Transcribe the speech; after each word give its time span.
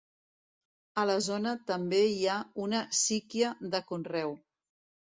A 1.01 1.03
la 1.09 1.17
zona 1.27 1.53
també 1.73 2.01
hi 2.15 2.27
ha 2.29 2.41
una 2.65 2.83
síquia 3.05 3.57
de 3.77 3.85
conreu. 3.95 4.37